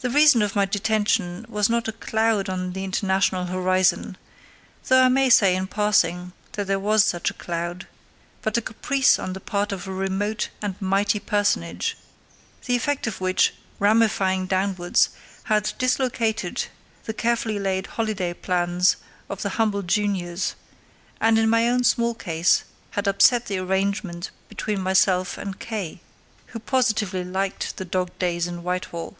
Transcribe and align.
The 0.00 0.10
reason 0.10 0.42
of 0.42 0.54
my 0.54 0.64
detention 0.64 1.44
was 1.48 1.68
not 1.68 1.88
a 1.88 1.92
cloud 1.92 2.48
on 2.48 2.72
the 2.72 2.84
international 2.84 3.46
horizon—though 3.46 5.02
I 5.02 5.08
may 5.08 5.28
say 5.28 5.56
in 5.56 5.66
passing 5.66 6.32
that 6.52 6.68
there 6.68 6.78
was 6.78 7.02
such 7.04 7.30
a 7.30 7.34
cloud—but 7.34 8.56
a 8.56 8.62
caprice 8.62 9.18
on 9.18 9.32
the 9.32 9.40
part 9.40 9.72
of 9.72 9.88
a 9.88 9.92
remote 9.92 10.50
and 10.62 10.80
mighty 10.80 11.18
personage, 11.18 11.96
the 12.66 12.76
effect 12.76 13.08
of 13.08 13.20
which, 13.20 13.54
ramifying 13.80 14.46
downwards, 14.46 15.08
had 15.42 15.72
dislocated 15.78 16.66
the 17.02 17.12
carefully 17.12 17.58
laid 17.58 17.88
holiday 17.88 18.32
plans 18.34 18.98
of 19.28 19.42
the 19.42 19.48
humble 19.58 19.82
juniors, 19.82 20.54
and 21.20 21.40
in 21.40 21.50
my 21.50 21.68
own 21.68 21.82
small 21.82 22.14
case 22.14 22.62
had 22.92 23.08
upset 23.08 23.46
the 23.46 23.58
arrangement 23.58 24.30
between 24.48 24.80
myself 24.80 25.36
and 25.36 25.58
K——, 25.58 26.00
who 26.46 26.60
positively 26.60 27.24
liked 27.24 27.78
the 27.78 27.84
dog 27.84 28.16
days 28.20 28.46
in 28.46 28.62
Whitehall. 28.62 29.16